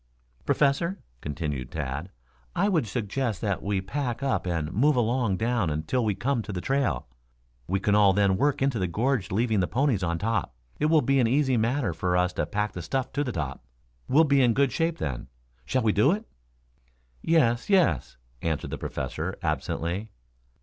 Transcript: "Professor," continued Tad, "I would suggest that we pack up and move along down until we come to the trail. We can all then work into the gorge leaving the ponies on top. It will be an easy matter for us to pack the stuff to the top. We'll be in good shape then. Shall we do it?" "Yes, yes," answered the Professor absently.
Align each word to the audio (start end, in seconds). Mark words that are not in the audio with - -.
"Professor," 0.47 0.97
continued 1.21 1.69
Tad, 1.69 2.09
"I 2.55 2.69
would 2.69 2.87
suggest 2.87 3.39
that 3.41 3.61
we 3.61 3.81
pack 3.81 4.23
up 4.23 4.47
and 4.47 4.73
move 4.73 4.95
along 4.95 5.37
down 5.37 5.69
until 5.69 6.03
we 6.03 6.15
come 6.15 6.41
to 6.41 6.51
the 6.51 6.59
trail. 6.59 7.07
We 7.67 7.79
can 7.79 7.93
all 7.93 8.11
then 8.11 8.35
work 8.35 8.63
into 8.63 8.79
the 8.79 8.87
gorge 8.87 9.29
leaving 9.31 9.59
the 9.59 9.67
ponies 9.67 10.01
on 10.01 10.17
top. 10.17 10.55
It 10.79 10.87
will 10.87 11.03
be 11.03 11.19
an 11.19 11.27
easy 11.27 11.55
matter 11.55 11.93
for 11.93 12.17
us 12.17 12.33
to 12.33 12.47
pack 12.47 12.71
the 12.71 12.81
stuff 12.81 13.11
to 13.13 13.23
the 13.23 13.31
top. 13.31 13.63
We'll 14.07 14.23
be 14.23 14.41
in 14.41 14.53
good 14.55 14.71
shape 14.71 14.97
then. 14.97 15.27
Shall 15.65 15.83
we 15.83 15.91
do 15.91 16.11
it?" 16.13 16.25
"Yes, 17.21 17.69
yes," 17.69 18.17
answered 18.41 18.71
the 18.71 18.79
Professor 18.79 19.35
absently. 19.43 20.09